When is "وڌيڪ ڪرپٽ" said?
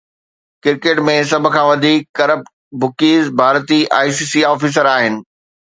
1.69-2.47